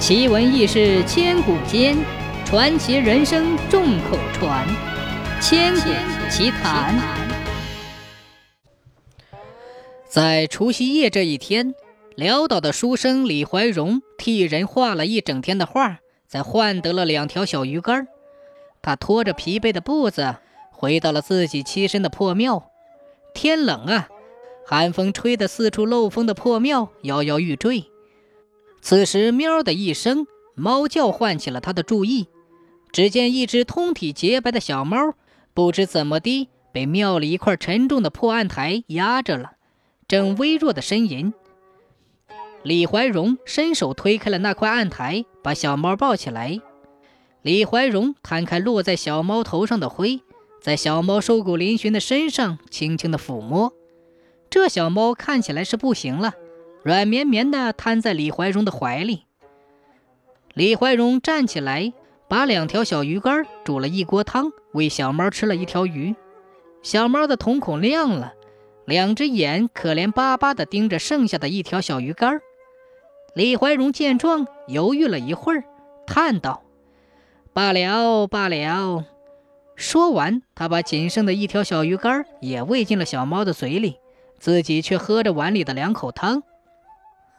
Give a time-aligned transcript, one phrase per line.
[0.00, 1.94] 奇闻异事千古间，
[2.46, 4.66] 传奇人生众口传。
[5.42, 5.90] 千古
[6.30, 6.98] 奇谈。
[10.08, 11.74] 在除夕夜这一天，
[12.16, 18.08] 潦倒的书生李怀荣替人画了一整天的画，才换得了两条小鱼干。
[18.80, 20.36] 他拖着疲惫的步子，
[20.70, 22.70] 回到了自己栖身的破庙。
[23.34, 24.08] 天冷啊，
[24.64, 27.89] 寒风吹得四处漏风的破庙摇摇欲坠。
[28.82, 32.28] 此时，喵的一声猫叫唤起了他的注意。
[32.92, 35.14] 只见一只通体洁白的小猫，
[35.54, 39.52] 不知怎么的被庙里一块沉重的破案台压着了，
[40.08, 41.32] 正微弱的呻吟。
[42.62, 46.60] 李怀荣伸手推开了那块案台，把小猫抱起来。
[47.42, 50.20] 李怀荣摊开落在小猫头上的灰，
[50.60, 53.72] 在小猫瘦骨嶙峋的身上轻轻的抚摸。
[54.50, 56.34] 这小猫看起来是不行了。
[56.82, 59.24] 软绵绵的瘫在李怀荣的怀里。
[60.54, 61.92] 李怀荣站起来，
[62.28, 66.14] 把两条小鱼干煮了一锅汤，喂小猫吃了一条鱼。
[66.82, 68.32] 小猫的瞳孔亮了，
[68.86, 72.40] 两只眼可怜巴巴地盯着剩下的一条小鱼干。
[73.34, 75.64] 李怀荣见状，犹豫了一会儿，
[76.06, 76.62] 叹道
[77.52, 79.04] ：“罢了，罢了。”
[79.76, 83.98] 说完，他把仅剩的一条小鱼干也喂进了小猫的嘴里，
[84.38, 86.42] 自己却喝着碗里的两口汤。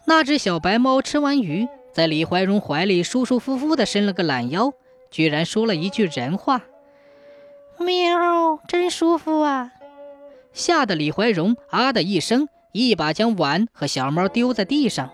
[0.05, 4.73] 那只小白猫吃完鱼，在李怀荣怀里舒舒服服地伸了个懒腰，
[5.09, 6.63] 居然说了一句人话
[7.79, 9.71] ：“喵，真舒服啊！”
[10.53, 15.11] 吓得李怀荣啊的一声，一把将碗和小猫丢在地上。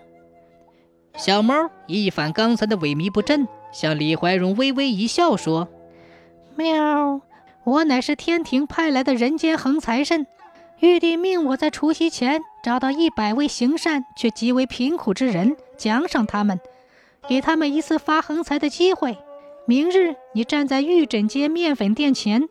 [1.16, 5.68] 小猫一反刚才的萎靡不振，向李怀荣微微一笑，说
[6.56, 7.20] ：“喵，
[7.64, 10.26] 我乃是天庭派来的人间横财神。”
[10.80, 16.60] 玉帝命我在除夕前找到一百位行善却极为贫苦之人，奖赏他们，
[17.28, 19.16] 给他们一次发横财的机会。
[19.66, 22.48] 明日你站在玉枕街面粉店前，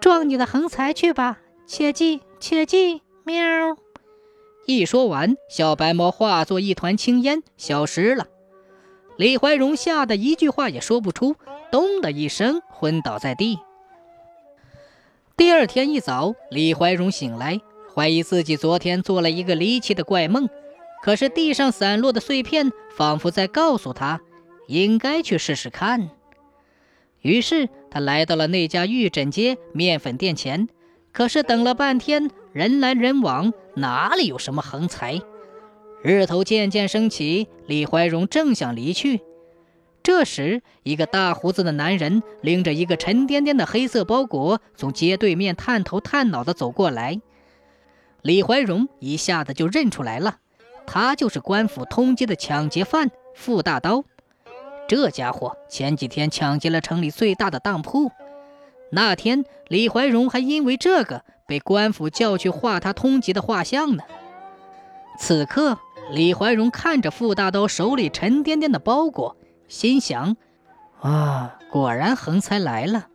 [0.00, 3.42] 撞你的横财去吧，切记，切记，喵！
[4.66, 8.28] 一说完，小白猫化作一团青烟消失了。
[9.16, 11.36] 李怀荣吓得一句话也说不出，
[11.70, 13.58] 咚的一声昏倒在地。
[15.36, 17.60] 第二天一早，李怀荣醒来，
[17.94, 20.48] 怀疑自己昨天做了一个离奇的怪梦。
[21.02, 24.20] 可是地上散落的碎片仿佛在告诉他，
[24.66, 26.10] 应该去试试看。
[27.20, 30.68] 于是他来到了那家玉枕街面粉店前，
[31.12, 35.20] 可是等了半天，人来人往，哪里有什么横财？
[36.02, 39.20] 日头渐渐升起，李怀荣正想离去。
[40.02, 47.20] 这时，一个大胡子的男人拎着一个沉甸甸的黑色包裹，从街对面探头探脑地走过来。
[48.24, 50.38] 李怀荣一下子就认出来了，
[50.86, 54.02] 他就是官府通缉的抢劫犯傅大刀。
[54.88, 58.10] 这家伙前几天抢劫了城里最大的当铺，
[58.90, 64.02] 那天李怀荣还因为这个被官府叫去画他通缉的画像呢。
[65.18, 65.78] 此刻，
[66.10, 69.36] 李怀荣看着傅大刀手里沉甸甸的包裹。
[69.68, 70.36] 心想
[71.02, 73.08] ：“啊，果然横财来了。”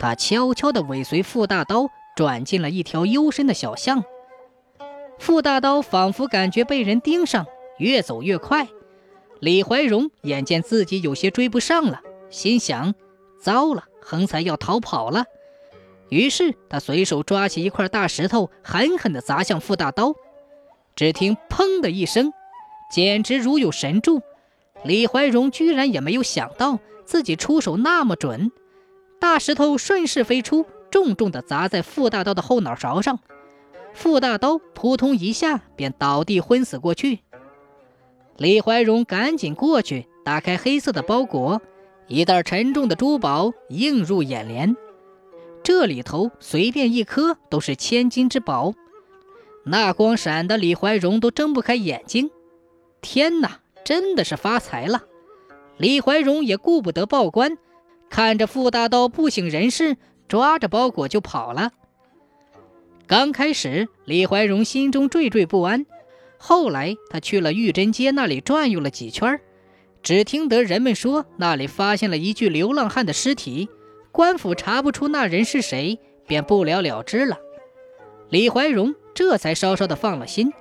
[0.00, 4.02] 他悄悄地尾随傅大刀，转进了一条幽深的小巷。
[5.18, 7.46] 傅大刀仿佛感觉被人盯上，
[7.78, 8.68] 越走越快。
[9.40, 12.94] 李怀荣眼见自己有些追不上了，心想
[13.40, 15.24] ：“糟了，横财要逃跑了。”
[16.10, 20.14] 于是他随手抓起一块大石头，狠狠地砸向傅大刀。
[20.94, 22.32] 只听“砰”的一声，
[22.90, 24.20] 简直如有神助。
[24.84, 28.52] 李怀荣居然也没有想到自己出手那么准，
[29.18, 33.18] 大石头顺势飞出，重重地砸在傅大刀的后脑勺上。
[33.94, 37.20] 傅大刀扑通一下便倒地昏死过去。
[38.36, 41.62] 李怀荣赶紧过去打开黑色的包裹，
[42.08, 44.76] 一袋沉重的珠宝映入眼帘。
[45.62, 48.74] 这里头随便一颗都是千金之宝，
[49.64, 52.30] 那光闪的李怀荣都睁不开眼睛。
[53.00, 53.60] 天哪！
[53.84, 55.02] 真的是发财了，
[55.76, 57.58] 李怀荣也顾不得报官，
[58.08, 61.70] 看着傅大刀不省人事，抓着包裹就跑了。
[63.06, 65.84] 刚开始，李怀荣心中惴惴不安，
[66.38, 69.40] 后来他去了玉珍街那里转悠了几圈，
[70.02, 73.68] 只听得人们说那里发现了一具流浪汉的尸体，
[74.10, 77.38] 官府查不出那人是谁，便不了了之了。
[78.30, 80.52] 李怀荣这才稍稍的放了心，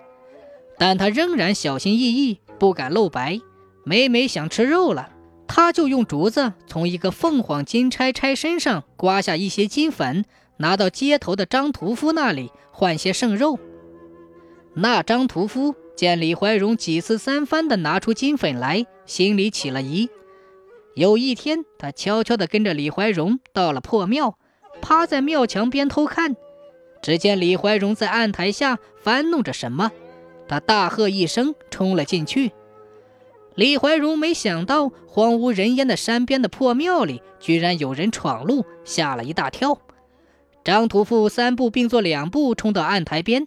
[0.78, 2.40] 但他仍然小心翼翼。
[2.60, 3.42] 不敢露白，
[3.84, 5.10] 每每想吃肉了，
[5.48, 10.24] 他就用竹子从一个凤凰金钗钗身上刮下一些金粉，
[10.64, 13.60] 拿到街头的张屠夫那里换些剩肉。
[14.74, 20.10] 那张屠夫见李怀荣几次三番的拿出金粉来，心里起了疑。
[20.96, 24.38] 有一天，他悄悄地跟着李怀荣到了破庙，
[24.82, 26.38] 趴在庙墙边偷看。
[27.02, 29.92] 只见李怀荣在案台下翻弄着什么，
[30.48, 32.54] 他大喝一声，冲了进去。
[33.56, 39.78] 李怀荣没想到，荒无人烟的山边的破庙里居然有人闯入，吓了一大跳。
[40.64, 43.46] 张屠夫三步并作两步冲到案台边，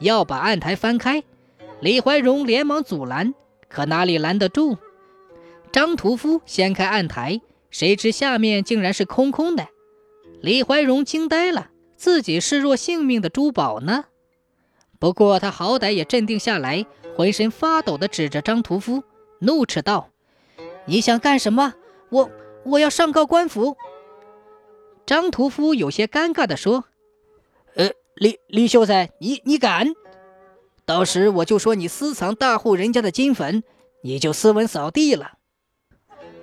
[0.00, 1.22] 要把案台翻开。
[1.80, 3.34] 李怀荣连忙阻拦，
[3.68, 4.76] 可哪里拦得住？
[5.72, 9.68] 张屠夫掀开案台，谁知下面竟然是空空的。
[10.40, 14.06] 李怀荣惊呆了，自己视若性命的珠宝呢？
[14.98, 16.84] 不过他好歹也镇定下来，
[17.16, 19.04] 浑身发抖地指着张屠夫。
[19.38, 20.10] 怒斥道
[20.84, 21.74] ：“你想干什么？
[22.10, 22.30] 我
[22.64, 23.76] 我要上告官府。”
[25.10, 26.84] 张屠夫有些尴尬地说
[27.74, 29.88] ：“呃，李李秀才，你你敢？
[30.84, 33.64] 到时我就说你私藏大户人家的金粉，
[34.04, 35.32] 你就斯文扫地了。”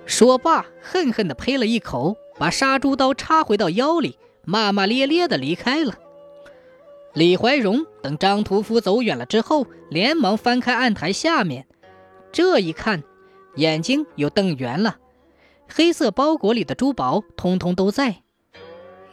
[0.04, 5.94] 说罢，恨恨地呸了一口，把杀猪刀插回到腰里，骂骂咧咧地离开了。
[7.14, 11.66] 李怀荣等张屠夫走远了之后，连忙翻开案台下面。
[12.30, 13.02] 这一看，
[13.56, 14.98] 眼睛又瞪圆了。
[15.66, 18.24] 黑色包裹里的珠宝通通都在。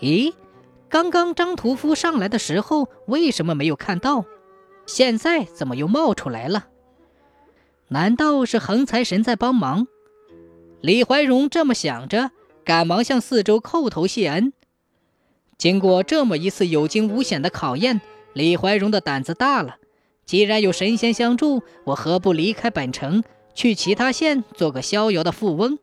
[0.02, 0.34] 咦，
[0.90, 4.26] 刚刚张屠夫上来的时候为什么没有看到？
[4.86, 6.68] 现在怎么又冒出来了？
[7.88, 9.88] 难道是横财神在帮忙？
[10.82, 12.32] 李怀荣这么想着，
[12.64, 14.54] 赶忙向四周叩头谢恩。
[15.58, 18.02] 经过这么一次有惊无险的考验，
[18.34, 19.78] 李怀荣的胆子大了。
[20.26, 25.80] 既然有神仙相助，我何不离开本城，去其他县做个逍遥的富翁？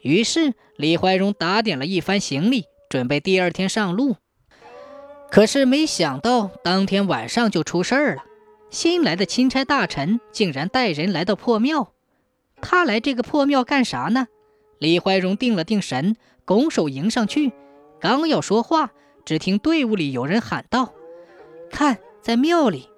[0.00, 4.18] 于是李怀荣打点了一番行李，准备第二天上路。
[5.28, 8.22] 可是没想到，当天晚上就出事儿了。
[8.70, 11.92] 新来的钦差大臣竟然带人来到破庙。
[12.62, 14.28] 他来这个破庙干啥呢？
[14.78, 16.14] 李怀荣定了定神，
[16.44, 17.50] 拱手迎上去，
[17.98, 18.92] 刚要说话，
[19.24, 20.94] 只听队伍里有人喊道
[21.72, 22.88] ：“看，在庙里。”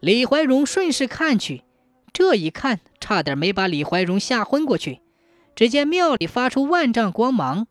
[0.00, 1.62] 李怀荣顺势看去，
[2.10, 5.02] 这一看差点没把李怀荣吓昏过去。
[5.54, 7.66] 只见庙里发出万丈光芒，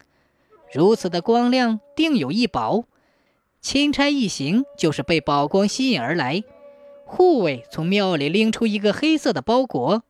[0.73, 2.85] 如此的光亮，定有一宝。
[3.61, 6.43] 钦差一行就是被宝光吸引而来。
[7.05, 10.03] 护卫从庙里拎出一个黑色的包裹，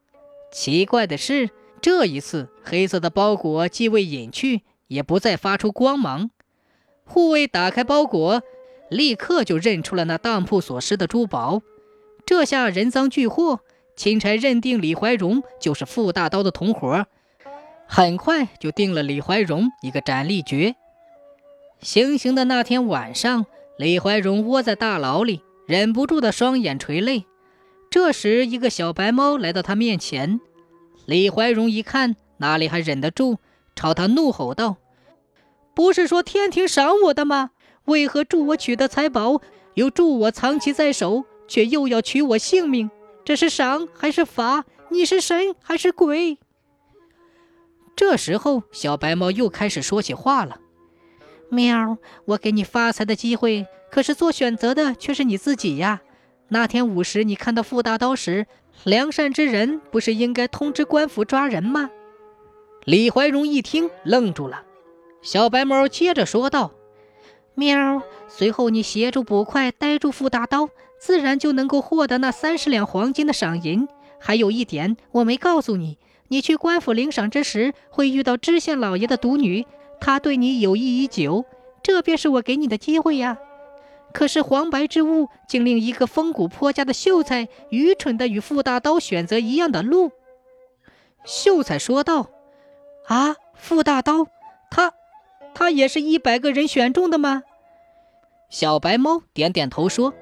[0.52, 1.50] 奇怪的是，
[1.82, 6.30] 这一次黑色的包裹既未隐去，也不再发出光芒。
[7.04, 8.42] 护卫打开包裹，
[8.90, 11.62] 立刻就认出了那当铺所失的珠宝。
[12.26, 13.60] 这下人赃俱获，
[13.98, 17.06] 钦差认定李怀荣就是傅大刀的同伙，
[17.96, 20.76] 很快就定了李怀荣一个斩立决。
[21.80, 23.46] 行刑的那天晚上，
[23.78, 27.26] 李怀荣窝在大牢里，忍不住的双眼垂泪。
[27.92, 30.40] 这时，一个小白猫来到他面前，
[31.06, 33.38] 李怀荣一看，哪里还忍得住，
[33.76, 34.78] 朝他怒吼道
[35.76, 37.52] ：“不是说天庭赏我的吗？
[37.86, 39.40] 为何助我取得财宝，
[39.76, 42.90] 又助我藏其在手？”却又要取我性命，
[43.24, 44.66] 这是赏还是罚？
[44.90, 46.40] 你是神还是鬼？
[47.96, 50.60] 这时候，小白猫又开始说起话了
[51.50, 56.02] ：“喵，我给你发财的机会，可是做选择的却是你自己呀。
[56.50, 58.48] 那天午时，你看到傅大刀时，
[58.84, 61.90] 良善之人不是应该通知官府抓人吗？”
[62.86, 64.64] 李怀荣一听，愣住了。
[65.22, 66.72] 小白猫接着说道
[67.56, 70.70] ：“喵，随后你协助捕快逮住傅大刀。”
[71.04, 73.90] 自然就能够获得那三十两黄金的赏银。
[74.22, 75.98] 还有一点我没告诉你，
[76.34, 79.68] 你去官府领赏之时会遇到知县老爷的独女，
[80.00, 81.46] 她对你有意已久，
[81.84, 83.38] 这便是我给你的机会呀。
[84.12, 90.12] 可是黄白之物竟令一个风骨颇佳的秀才愚蠢的与傅大刀选择一样的路。
[91.24, 92.30] 秀才说道
[93.06, 94.26] ：“啊，傅大刀，
[94.72, 94.92] 他，
[95.54, 97.44] 他也是一百个人选中的吗？”
[98.50, 100.16] 小白猫点点头说。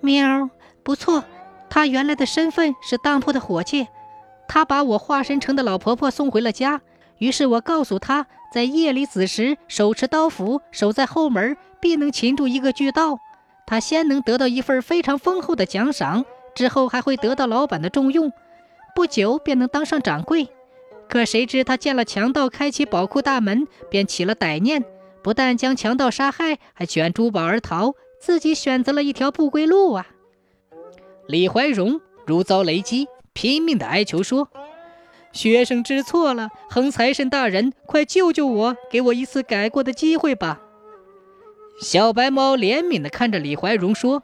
[0.00, 0.50] 喵，
[0.82, 1.22] 不错，
[1.70, 3.86] 他原来的身份是当铺的伙计，
[4.48, 6.80] 他把我化身成的老婆婆送回了家。
[7.18, 13.18] 于是我告诉他，在夜里子时手持刀斧，守在后门，必能擒住一个巨盗。
[13.66, 16.24] 他先能得到一份非常丰厚的奖赏，
[16.54, 18.32] 之后还会得到老板的重用，
[18.94, 20.48] 不久便能当上掌柜。
[21.08, 24.84] 可谁知他见了强盗开启宝库大门，便起了歹念，
[25.22, 27.94] 不但将强盗杀害，还卷珠宝而逃。
[28.20, 30.06] 自己选择了一条不归路啊！
[31.26, 34.48] 李怀荣如遭雷击，拼命的哀求说
[35.32, 40.60] ：“学生知错了，横财神大人，快救救我，给我一次改过的机会吧！”
[41.80, 44.22] 小白猫怜悯的看着李怀荣说：“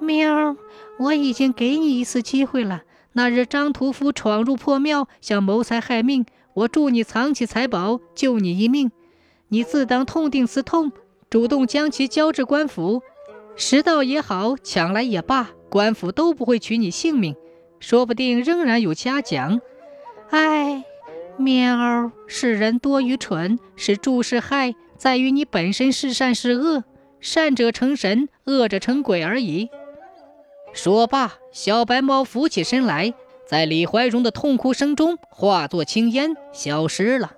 [0.00, 0.56] 喵，
[0.98, 2.82] 我已经给你一次机会了。
[3.12, 8.90] 那日张屠夫闯入破庙，想谋财害命，我助你藏起财宝，救你一命。
[9.48, 10.90] 你自当痛定思痛，
[11.30, 13.02] 主动将其交至官府，
[13.54, 17.36] 拾到也好，抢来也罢，官府都不会取你性命，
[17.82, 19.60] 说不定仍然有嘉奖。
[20.30, 20.84] 唉，
[21.36, 26.84] 喵，世人多愚蠢，是助是害，在于你本身是善是恶，
[27.20, 29.68] 善者成神，恶者成鬼而已。
[30.72, 33.14] 说罢，小白猫浮起身来，
[33.48, 37.32] 在李怀荣的痛哭声中化作青烟，消失了。